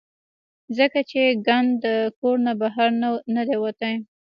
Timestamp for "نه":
2.45-2.53